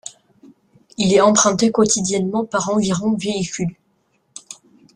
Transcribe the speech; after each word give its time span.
Il 0.97 1.13
est 1.13 1.21
emprunté 1.21 1.71
quotidiennement 1.71 2.43
par 2.43 2.69
environ 2.71 3.15
véhicules. 3.15 3.75